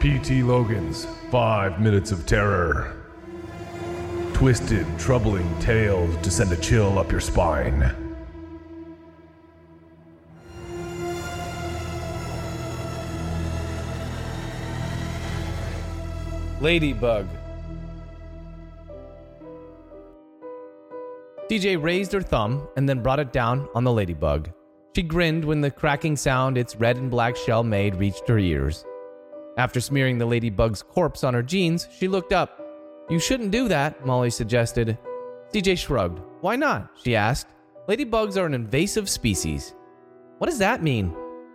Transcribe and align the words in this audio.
P.T. 0.00 0.42
Logan's 0.42 1.06
Five 1.30 1.80
Minutes 1.80 2.12
of 2.12 2.26
Terror. 2.26 2.94
Twisted, 4.34 4.86
troubling 4.98 5.58
tales 5.58 6.14
to 6.18 6.30
send 6.30 6.52
a 6.52 6.56
chill 6.56 6.98
up 6.98 7.10
your 7.10 7.20
spine. 7.20 7.94
Ladybug. 16.60 17.26
CJ 21.50 21.82
raised 21.82 22.12
her 22.12 22.20
thumb 22.20 22.68
and 22.76 22.86
then 22.86 23.02
brought 23.02 23.20
it 23.20 23.32
down 23.32 23.66
on 23.74 23.84
the 23.84 23.92
ladybug. 23.92 24.50
She 24.94 25.02
grinned 25.02 25.44
when 25.44 25.62
the 25.62 25.70
cracking 25.70 26.16
sound 26.16 26.58
its 26.58 26.76
red 26.76 26.96
and 26.98 27.10
black 27.10 27.36
shell 27.36 27.62
made 27.62 27.94
reached 27.96 28.28
her 28.28 28.38
ears. 28.38 28.84
After 29.56 29.80
smearing 29.80 30.18
the 30.18 30.26
ladybug's 30.26 30.82
corpse 30.82 31.24
on 31.24 31.34
her 31.34 31.42
jeans, 31.42 31.88
she 31.98 32.08
looked 32.08 32.32
up. 32.32 32.60
You 33.08 33.18
shouldn't 33.18 33.52
do 33.52 33.68
that, 33.68 34.04
Molly 34.04 34.30
suggested. 34.30 34.98
CJ 35.54 35.78
shrugged. 35.78 36.20
Why 36.40 36.56
not? 36.56 36.90
she 37.02 37.16
asked. 37.16 37.48
Ladybugs 37.88 38.36
are 38.36 38.46
an 38.46 38.54
invasive 38.54 39.08
species. 39.08 39.74
What 40.38 40.48
does 40.50 40.58
that 40.58 40.82
mean? 40.82 41.14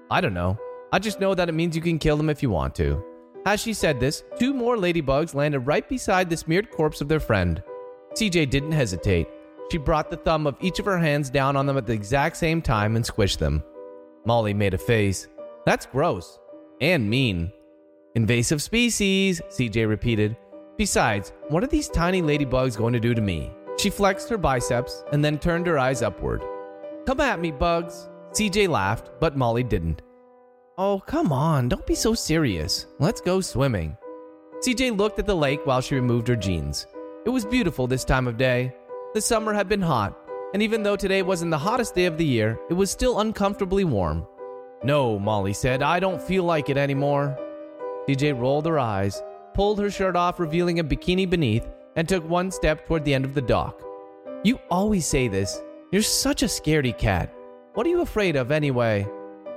I 0.10 0.22
don't 0.22 0.34
know. 0.34 0.58
I 0.92 1.00
just 1.00 1.20
know 1.20 1.36
that 1.36 1.50
it 1.50 1.54
means 1.54 1.76
you 1.76 1.82
can 1.82 2.00
kill 2.00 2.18
them 2.18 2.30
if 2.30 2.42
you 2.42 2.50
want 2.50 2.74
to. 2.76 3.04
As 3.46 3.60
she 3.60 3.74
said 3.74 4.00
this, 4.00 4.24
two 4.40 4.54
more 4.54 4.78
ladybugs 4.78 5.36
landed 5.36 5.62
right 5.62 5.88
beside 5.88 6.30
the 6.30 6.38
smeared 6.38 6.72
corpse 6.72 7.02
of 7.02 7.08
their 7.08 7.20
friend. 7.20 7.62
CJ 8.14 8.50
didn't 8.50 8.72
hesitate. 8.72 9.28
She 9.72 9.78
brought 9.78 10.10
the 10.10 10.18
thumb 10.18 10.48
of 10.48 10.58
each 10.60 10.80
of 10.80 10.86
her 10.86 11.00
hands 11.00 11.30
down 11.30 11.56
on 11.56 11.66
them 11.66 11.78
at 11.78 11.86
the 11.86 11.94
exact 11.94 12.38
same 12.38 12.62
time 12.62 12.96
and 12.96 13.06
squished 13.06 13.38
them. 13.38 13.64
Molly 14.26 14.54
made 14.54 14.74
a 14.74 14.78
face. 14.78 15.28
That's 15.66 15.86
gross. 15.86 16.40
And 16.82 17.10
mean. 17.10 17.52
Invasive 18.16 18.62
species, 18.62 19.42
CJ 19.48 19.88
repeated. 19.88 20.36
Besides, 20.78 21.32
what 21.48 21.64
are 21.64 21.68
these 21.68 21.88
tiny 21.88 22.22
ladybugs 22.22 22.78
going 22.78 22.92
to 22.92 23.00
do 23.00 23.14
to 23.14 23.22
me? 23.22 23.52
She 23.80 23.90
flexed 23.90 24.30
her 24.30 24.38
biceps 24.38 25.06
and 25.14 25.24
then 25.24 25.40
turned 25.40 25.66
her 25.68 25.80
eyes 25.80 26.02
upward. 26.02 26.44
Come 27.06 27.22
at 27.22 27.40
me, 27.40 27.52
bugs. 27.52 28.10
CJ 28.32 28.68
laughed, 28.68 29.12
but 29.22 29.38
Molly 29.38 29.64
didn't. 29.64 30.02
Oh, 30.78 31.02
come 31.06 31.32
on, 31.32 31.70
don't 31.70 31.88
be 31.88 31.96
so 31.96 32.14
serious. 32.14 32.88
Let's 33.00 33.22
go 33.22 33.40
swimming. 33.40 33.96
CJ 34.60 34.98
looked 34.98 35.20
at 35.20 35.26
the 35.26 35.36
lake 35.36 35.66
while 35.66 35.80
she 35.80 35.96
removed 35.96 36.28
her 36.28 36.36
jeans. 36.36 36.88
It 37.26 37.30
was 37.30 37.46
beautiful 37.46 37.88
this 37.88 38.04
time 38.04 38.28
of 38.28 38.38
day. 38.38 38.76
The 39.14 39.22
summer 39.22 39.54
had 39.54 39.70
been 39.70 39.82
hot, 39.82 40.18
and 40.54 40.62
even 40.62 40.84
though 40.84 40.98
today 40.98 41.22
wasn't 41.22 41.52
the 41.52 41.58
hottest 41.58 41.96
day 41.96 42.06
of 42.06 42.18
the 42.18 42.26
year, 42.26 42.60
it 42.70 42.74
was 42.74 42.92
still 42.92 43.22
uncomfortably 43.22 43.86
warm. 43.86 44.28
No, 44.84 45.18
Molly 45.18 45.54
said, 45.54 45.82
I 45.82 46.00
don't 46.00 46.22
feel 46.22 46.44
like 46.44 46.70
it 46.70 46.78
anymore. 46.78 47.38
CJ 48.08 48.40
rolled 48.40 48.66
her 48.66 48.80
eyes, 48.80 49.22
pulled 49.54 49.80
her 49.80 49.92
shirt 49.92 50.16
off, 50.16 50.40
revealing 50.40 50.80
a 50.80 50.84
bikini 50.84 51.30
beneath, 51.30 51.68
and 51.96 52.08
took 52.08 52.28
one 52.28 52.52
step 52.52 52.88
toward 52.88 53.06
the 53.06 53.14
end 53.14 53.26
of 53.26 53.34
the 53.34 53.42
dock. 53.42 53.82
You 54.44 54.60
always 54.70 55.06
say 55.06 55.28
this. 55.28 55.62
You're 55.92 56.02
such 56.02 56.42
a 56.42 56.48
scaredy 56.48 56.98
cat. 56.98 57.34
What 57.74 57.86
are 57.86 57.90
you 57.90 58.02
afraid 58.02 58.36
of 58.36 58.52
anyway? 58.52 59.08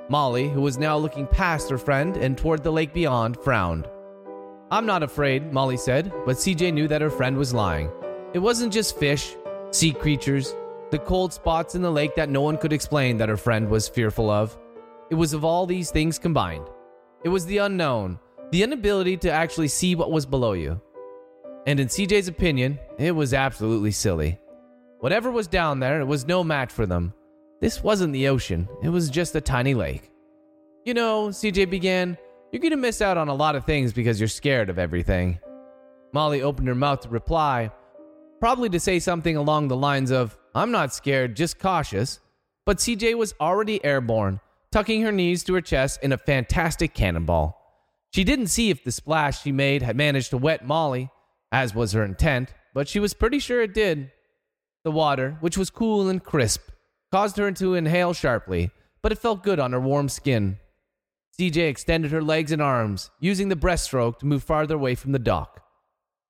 Molly, 0.08 0.48
who 0.48 0.60
was 0.60 0.76
now 0.76 0.96
looking 0.96 1.26
past 1.26 1.70
her 1.70 1.78
friend 1.78 2.16
and 2.16 2.36
toward 2.36 2.62
the 2.62 2.72
lake 2.72 2.92
beyond, 2.92 3.38
frowned. 3.38 3.88
I'm 4.70 4.84
not 4.84 5.02
afraid, 5.02 5.52
Molly 5.52 5.76
said, 5.76 6.12
but 6.26 6.36
CJ 6.36 6.74
knew 6.74 6.88
that 6.88 7.00
her 7.00 7.10
friend 7.10 7.36
was 7.36 7.54
lying. 7.54 7.90
It 8.34 8.40
wasn't 8.40 8.72
just 8.72 8.98
fish, 8.98 9.34
sea 9.70 9.92
creatures, 9.92 10.54
the 10.90 10.98
cold 10.98 11.32
spots 11.32 11.74
in 11.74 11.82
the 11.82 11.90
lake 11.90 12.14
that 12.16 12.28
no 12.28 12.40
one 12.40 12.58
could 12.58 12.72
explain 12.72 13.16
that 13.16 13.28
her 13.28 13.36
friend 13.36 13.68
was 13.68 13.88
fearful 13.88 14.28
of. 14.30 14.58
It 15.10 15.14
was 15.14 15.32
of 15.32 15.44
all 15.44 15.66
these 15.66 15.90
things 15.90 16.18
combined. 16.18 16.68
It 17.24 17.28
was 17.28 17.46
the 17.46 17.58
unknown, 17.58 18.18
the 18.54 18.62
inability 18.62 19.16
to 19.16 19.32
actually 19.32 19.66
see 19.66 19.96
what 19.96 20.12
was 20.12 20.24
below 20.24 20.52
you. 20.52 20.80
And 21.66 21.80
in 21.80 21.88
CJ's 21.88 22.28
opinion, 22.28 22.78
it 23.00 23.10
was 23.10 23.34
absolutely 23.34 23.90
silly. 23.90 24.38
Whatever 25.00 25.32
was 25.32 25.48
down 25.48 25.80
there, 25.80 26.00
it 26.00 26.06
was 26.06 26.28
no 26.28 26.44
match 26.44 26.70
for 26.70 26.86
them. 26.86 27.12
This 27.60 27.82
wasn't 27.82 28.12
the 28.12 28.28
ocean, 28.28 28.68
it 28.80 28.90
was 28.90 29.10
just 29.10 29.34
a 29.34 29.40
tiny 29.40 29.74
lake. 29.74 30.08
You 30.84 30.94
know, 30.94 31.30
CJ 31.30 31.68
began, 31.68 32.16
you're 32.52 32.70
to 32.70 32.76
miss 32.76 33.02
out 33.02 33.16
on 33.16 33.26
a 33.26 33.34
lot 33.34 33.56
of 33.56 33.64
things 33.64 33.92
because 33.92 34.20
you're 34.20 34.28
scared 34.28 34.70
of 34.70 34.78
everything. 34.78 35.40
Molly 36.12 36.40
opened 36.40 36.68
her 36.68 36.76
mouth 36.76 37.00
to 37.00 37.08
reply, 37.08 37.72
probably 38.38 38.68
to 38.68 38.78
say 38.78 39.00
something 39.00 39.36
along 39.36 39.66
the 39.66 39.76
lines 39.76 40.12
of, 40.12 40.38
I'm 40.54 40.70
not 40.70 40.94
scared, 40.94 41.34
just 41.34 41.58
cautious. 41.58 42.20
But 42.64 42.76
CJ 42.76 43.16
was 43.16 43.34
already 43.40 43.84
airborne, 43.84 44.38
tucking 44.70 45.02
her 45.02 45.10
knees 45.10 45.42
to 45.42 45.54
her 45.54 45.60
chest 45.60 46.04
in 46.04 46.12
a 46.12 46.18
fantastic 46.18 46.94
cannonball. 46.94 47.63
She 48.14 48.22
didn't 48.22 48.46
see 48.46 48.70
if 48.70 48.84
the 48.84 48.92
splash 48.92 49.42
she 49.42 49.50
made 49.50 49.82
had 49.82 49.96
managed 49.96 50.30
to 50.30 50.38
wet 50.38 50.64
Molly, 50.64 51.10
as 51.50 51.74
was 51.74 51.90
her 51.94 52.04
intent, 52.04 52.54
but 52.72 52.86
she 52.86 53.00
was 53.00 53.12
pretty 53.12 53.40
sure 53.40 53.60
it 53.60 53.74
did. 53.74 54.12
The 54.84 54.92
water, 54.92 55.36
which 55.40 55.58
was 55.58 55.68
cool 55.68 56.08
and 56.08 56.22
crisp, 56.22 56.60
caused 57.10 57.38
her 57.38 57.50
to 57.50 57.74
inhale 57.74 58.12
sharply, 58.12 58.70
but 59.02 59.10
it 59.10 59.18
felt 59.18 59.42
good 59.42 59.58
on 59.58 59.72
her 59.72 59.80
warm 59.80 60.08
skin. 60.08 60.60
CJ 61.36 61.68
extended 61.68 62.12
her 62.12 62.22
legs 62.22 62.52
and 62.52 62.62
arms, 62.62 63.10
using 63.18 63.48
the 63.48 63.56
breaststroke 63.56 64.20
to 64.20 64.26
move 64.26 64.44
farther 64.44 64.76
away 64.76 64.94
from 64.94 65.10
the 65.10 65.18
dock. 65.18 65.64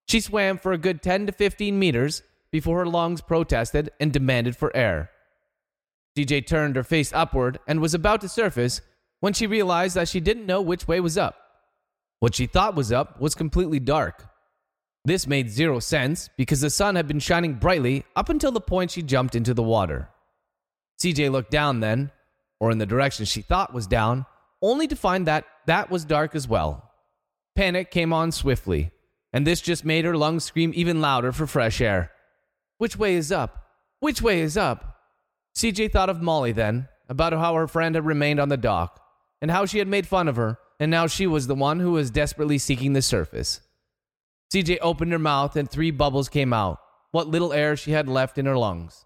She 0.08 0.20
swam 0.20 0.56
for 0.56 0.72
a 0.72 0.78
good 0.78 1.02
10 1.02 1.26
to 1.26 1.32
15 1.32 1.78
meters 1.78 2.22
before 2.50 2.78
her 2.78 2.86
lungs 2.86 3.20
protested 3.20 3.90
and 4.00 4.10
demanded 4.10 4.56
for 4.56 4.74
air. 4.74 5.10
CJ 6.16 6.46
turned 6.46 6.76
her 6.76 6.82
face 6.82 7.12
upward 7.12 7.58
and 7.68 7.80
was 7.80 7.92
about 7.92 8.22
to 8.22 8.28
surface 8.30 8.80
when 9.20 9.34
she 9.34 9.46
realized 9.46 9.96
that 9.96 10.08
she 10.08 10.20
didn't 10.20 10.46
know 10.46 10.62
which 10.62 10.88
way 10.88 10.98
was 10.98 11.18
up. 11.18 11.42
What 12.24 12.34
she 12.34 12.46
thought 12.46 12.74
was 12.74 12.90
up 12.90 13.20
was 13.20 13.34
completely 13.34 13.78
dark. 13.78 14.24
This 15.04 15.26
made 15.26 15.50
zero 15.50 15.78
sense 15.78 16.30
because 16.38 16.62
the 16.62 16.70
sun 16.70 16.96
had 16.96 17.06
been 17.06 17.20
shining 17.20 17.52
brightly 17.52 18.06
up 18.16 18.30
until 18.30 18.50
the 18.50 18.62
point 18.62 18.92
she 18.92 19.02
jumped 19.02 19.34
into 19.34 19.52
the 19.52 19.62
water. 19.62 20.08
CJ 21.02 21.30
looked 21.30 21.50
down 21.50 21.80
then, 21.80 22.12
or 22.60 22.70
in 22.70 22.78
the 22.78 22.86
direction 22.86 23.26
she 23.26 23.42
thought 23.42 23.74
was 23.74 23.86
down, 23.86 24.24
only 24.62 24.86
to 24.86 24.96
find 24.96 25.26
that 25.26 25.44
that 25.66 25.90
was 25.90 26.06
dark 26.06 26.34
as 26.34 26.48
well. 26.48 26.90
Panic 27.56 27.90
came 27.90 28.10
on 28.10 28.32
swiftly, 28.32 28.90
and 29.34 29.46
this 29.46 29.60
just 29.60 29.84
made 29.84 30.06
her 30.06 30.16
lungs 30.16 30.44
scream 30.44 30.72
even 30.74 31.02
louder 31.02 31.30
for 31.30 31.46
fresh 31.46 31.78
air. 31.78 32.10
Which 32.78 32.96
way 32.96 33.16
is 33.16 33.30
up? 33.30 33.66
Which 34.00 34.22
way 34.22 34.40
is 34.40 34.56
up? 34.56 34.96
CJ 35.58 35.92
thought 35.92 36.08
of 36.08 36.22
Molly 36.22 36.52
then, 36.52 36.88
about 37.06 37.34
how 37.34 37.54
her 37.54 37.68
friend 37.68 37.94
had 37.94 38.06
remained 38.06 38.40
on 38.40 38.48
the 38.48 38.56
dock, 38.56 38.98
and 39.42 39.50
how 39.50 39.66
she 39.66 39.78
had 39.78 39.88
made 39.88 40.06
fun 40.06 40.26
of 40.26 40.36
her, 40.36 40.58
and 40.80 40.90
now 40.90 41.06
she 41.06 41.26
was 41.26 41.46
the 41.46 41.54
one 41.54 41.80
who 41.80 41.92
was 41.92 42.10
desperately 42.10 42.58
seeking 42.58 42.92
the 42.92 43.02
surface. 43.02 43.60
CJ 44.52 44.78
opened 44.80 45.12
her 45.12 45.18
mouth, 45.18 45.56
and 45.56 45.70
three 45.70 45.90
bubbles 45.90 46.28
came 46.28 46.52
out, 46.52 46.78
what 47.10 47.28
little 47.28 47.52
air 47.52 47.76
she 47.76 47.92
had 47.92 48.08
left 48.08 48.38
in 48.38 48.46
her 48.46 48.56
lungs. 48.56 49.04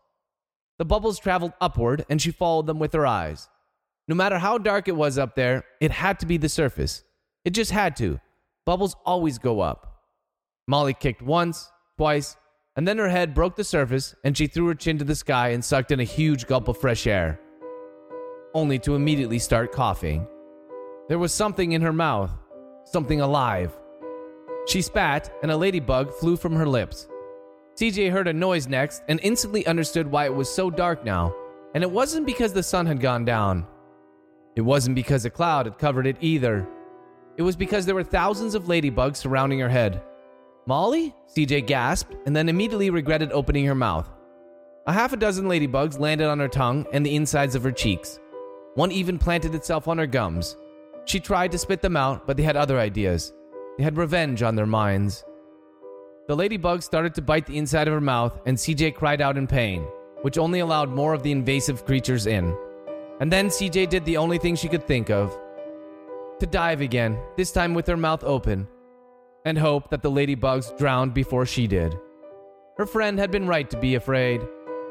The 0.79 0.85
bubbles 0.85 1.19
traveled 1.19 1.53
upward, 1.61 2.05
and 2.09 2.21
she 2.21 2.31
followed 2.31 2.67
them 2.67 2.79
with 2.79 2.93
her 2.93 3.07
eyes. 3.07 3.49
No 4.07 4.15
matter 4.15 4.39
how 4.39 4.59
dark 4.59 4.89
it 4.89 4.97
was 4.97 5.19
up 5.19 5.35
there, 5.35 5.65
it 5.81 5.91
had 5.91 6.19
to 6.21 6.27
be 6.27 6.37
the 6.37 6.49
surface. 6.49 7.03
It 7.45 7.51
just 7.51 7.71
had 7.71 7.97
to. 7.97 8.21
Bubbles 8.65 8.97
always 9.05 9.39
go 9.39 9.61
up. 9.61 10.03
Molly 10.67 10.95
kicked 10.95 11.23
once, 11.23 11.71
twice, 11.97 12.37
and 12.77 12.87
then 12.87 12.99
her 12.99 13.09
head 13.09 13.35
broke 13.35 13.57
the 13.57 13.65
surface 13.65 14.15
and 14.23 14.37
she 14.37 14.47
threw 14.47 14.69
her 14.69 14.75
chin 14.75 14.99
to 14.99 15.05
the 15.05 15.15
sky 15.15 15.49
and 15.49 15.65
sucked 15.65 15.91
in 15.91 16.01
a 16.01 16.05
huge 16.05 16.47
gulp 16.47 16.69
of 16.69 16.79
fresh 16.79 17.07
air, 17.07 17.41
only 18.55 18.79
to 18.79 18.95
immediately 18.95 19.39
start 19.39 19.73
coughing. 19.73 20.27
There 21.09 21.19
was 21.19 21.33
something 21.33 21.73
in 21.73 21.81
her 21.81 21.93
mouth, 21.93 22.31
something 22.85 23.23
alive. 23.23 23.73
She 24.67 24.83
spat, 24.83 25.33
and 25.43 25.51
a 25.51 25.57
ladybug 25.57 26.13
flew 26.13 26.37
from 26.37 26.55
her 26.55 26.67
lips. 26.67 27.09
CJ 27.77 28.11
heard 28.11 28.29
a 28.29 28.33
noise 28.35 28.69
next 28.69 29.03
and 29.09 29.19
instantly 29.23 29.67
understood 29.67 30.11
why 30.11 30.27
it 30.27 30.35
was 30.35 30.55
so 30.55 30.69
dark 30.69 31.05
now. 31.07 31.35
And 31.75 31.83
it 31.83 31.91
wasn't 31.91 32.27
because 32.27 32.53
the 32.53 32.63
sun 32.63 32.85
had 32.85 33.01
gone 33.01 33.25
down. 33.25 33.67
It 34.55 34.61
wasn't 34.61 34.97
because 34.97 35.25
a 35.25 35.31
cloud 35.31 35.65
had 35.65 35.79
covered 35.79 36.07
it 36.07 36.19
either. 36.21 36.69
It 37.39 37.43
was 37.43 37.57
because 37.57 37.87
there 37.87 37.95
were 37.95 38.05
thousands 38.05 38.55
of 38.55 38.65
ladybugs 38.65 39.17
surrounding 39.17 39.61
her 39.61 39.69
head. 39.69 40.03
Molly? 40.67 41.15
CJ 41.35 41.67
gasped 41.67 42.15
and 42.27 42.37
then 42.37 42.51
immediately 42.51 42.91
regretted 42.91 43.33
opening 43.33 43.65
her 43.65 43.75
mouth. 43.75 44.11
A 44.87 44.93
half 44.93 45.15
a 45.15 45.17
dozen 45.17 45.47
ladybugs 45.47 45.99
landed 45.99 46.27
on 46.27 46.39
her 46.39 46.49
tongue 46.49 46.85
and 46.93 47.07
the 47.07 47.17
insides 47.17 47.55
of 47.55 47.63
her 47.63 47.73
cheeks. 47.73 48.19
One 48.75 48.93
even 48.93 49.19
planted 49.19 49.55
itself 49.55 49.89
on 49.89 49.97
her 49.97 50.07
gums. 50.07 50.57
She 51.09 51.21
tried 51.21 51.53
to 51.53 51.59
spit 51.59 51.81
them 51.81 51.97
out, 51.97 52.27
but 52.27 52.37
they 52.37 52.43
had 52.43 52.59
other 52.59 52.79
ideas. 52.79 53.33
They 53.79 53.85
had 53.85 53.97
revenge 53.97 54.43
on 54.43 54.57
their 54.57 54.67
minds. 54.67 55.25
The 56.27 56.37
ladybug 56.37 56.83
started 56.83 57.15
to 57.15 57.23
bite 57.23 57.47
the 57.47 57.57
inside 57.57 57.89
of 57.89 57.95
her 57.95 58.01
mouth, 58.01 58.39
and 58.45 58.59
CJ 58.59 58.95
cried 58.95 59.23
out 59.23 59.39
in 59.39 59.47
pain, 59.47 59.81
which 60.21 60.37
only 60.37 60.59
allowed 60.59 60.91
more 60.91 61.15
of 61.15 61.23
the 61.23 61.33
invasive 61.33 61.87
creatures 61.87 62.27
in. 62.27 62.55
And 63.21 63.33
then 63.33 63.49
CJ 63.49 63.89
did 63.89 64.05
the 64.05 64.19
only 64.19 64.37
thing 64.37 64.55
she 64.55 64.69
could 64.69 64.87
think 64.87 65.09
of 65.09 65.35
to 66.41 66.47
dive 66.47 66.83
again, 66.83 67.19
this 67.39 67.53
time 67.53 67.73
with 67.73 67.87
her 67.87 67.97
mouth 67.97 68.23
open, 68.23 68.69
and 69.47 69.57
hope 69.57 69.89
that 69.89 70.03
the 70.03 70.11
ladybugs 70.11 70.77
drowned 70.77 71.15
before 71.15 71.47
she 71.47 71.67
did. 71.67 71.99
Her 72.77 72.85
friend 72.85 73.19
had 73.19 73.31
been 73.31 73.47
right 73.47 73.69
to 73.71 73.81
be 73.81 73.95
afraid, 73.95 74.43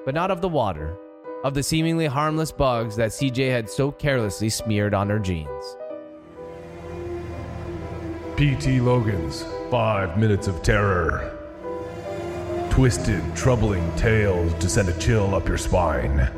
but 0.04 0.16
not 0.16 0.32
of 0.32 0.42
the 0.42 0.50
water, 0.50 0.98
of 1.44 1.54
the 1.54 1.62
seemingly 1.62 2.08
harmless 2.08 2.52
bugs 2.52 2.96
that 2.96 3.12
CJ 3.12 3.52
had 3.52 3.70
so 3.70 3.92
carelessly 3.92 4.50
smeared 4.50 4.96
on 4.96 5.10
her 5.10 5.20
jeans. 5.20 5.78
P.T. 8.38 8.82
Logan's 8.82 9.44
Five 9.72 10.16
Minutes 10.20 10.48
of 10.48 10.62
Terror. 10.62 11.36
Twisted, 12.70 13.24
troubling 13.36 13.92
tales 13.96 14.54
to 14.60 14.70
send 14.70 14.90
a 14.90 15.00
chill 15.00 15.34
up 15.34 15.48
your 15.48 15.58
spine. 15.58 16.30